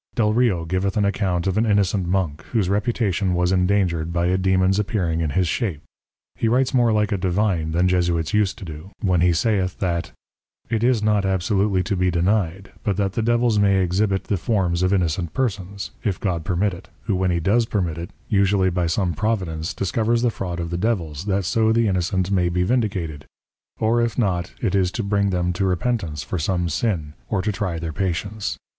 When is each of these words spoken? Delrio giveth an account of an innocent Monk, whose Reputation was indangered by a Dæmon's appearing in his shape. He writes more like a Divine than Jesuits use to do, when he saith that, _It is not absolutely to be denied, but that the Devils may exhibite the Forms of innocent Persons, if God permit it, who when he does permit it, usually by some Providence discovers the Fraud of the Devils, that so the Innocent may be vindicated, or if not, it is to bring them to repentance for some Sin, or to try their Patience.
Delrio 0.15 0.67
giveth 0.67 0.97
an 0.97 1.05
account 1.05 1.45
of 1.45 1.59
an 1.59 1.65
innocent 1.67 2.07
Monk, 2.07 2.41
whose 2.53 2.69
Reputation 2.69 3.35
was 3.35 3.51
indangered 3.51 4.11
by 4.11 4.25
a 4.25 4.35
Dæmon's 4.39 4.79
appearing 4.79 5.21
in 5.21 5.29
his 5.29 5.47
shape. 5.47 5.83
He 6.33 6.47
writes 6.47 6.73
more 6.73 6.91
like 6.91 7.11
a 7.11 7.19
Divine 7.19 7.69
than 7.71 7.87
Jesuits 7.87 8.33
use 8.33 8.51
to 8.55 8.65
do, 8.65 8.89
when 9.03 9.21
he 9.21 9.31
saith 9.31 9.77
that, 9.77 10.11
_It 10.71 10.81
is 10.81 11.03
not 11.03 11.23
absolutely 11.23 11.83
to 11.83 11.95
be 11.95 12.09
denied, 12.09 12.71
but 12.83 12.97
that 12.97 13.13
the 13.13 13.21
Devils 13.21 13.59
may 13.59 13.79
exhibite 13.83 14.23
the 14.23 14.37
Forms 14.37 14.81
of 14.81 14.91
innocent 14.91 15.35
Persons, 15.35 15.91
if 16.03 16.19
God 16.19 16.43
permit 16.43 16.73
it, 16.73 16.89
who 17.03 17.15
when 17.15 17.29
he 17.29 17.39
does 17.39 17.67
permit 17.67 17.99
it, 17.99 18.09
usually 18.27 18.71
by 18.71 18.87
some 18.87 19.13
Providence 19.13 19.71
discovers 19.71 20.23
the 20.23 20.31
Fraud 20.31 20.59
of 20.59 20.71
the 20.71 20.79
Devils, 20.79 21.25
that 21.25 21.45
so 21.45 21.71
the 21.71 21.87
Innocent 21.87 22.31
may 22.31 22.49
be 22.49 22.63
vindicated, 22.63 23.27
or 23.79 24.01
if 24.01 24.17
not, 24.17 24.51
it 24.63 24.73
is 24.73 24.89
to 24.93 25.03
bring 25.03 25.29
them 25.29 25.53
to 25.53 25.63
repentance 25.63 26.23
for 26.23 26.39
some 26.39 26.69
Sin, 26.69 27.13
or 27.29 27.43
to 27.43 27.51
try 27.51 27.77
their 27.77 27.93
Patience. 27.93 28.57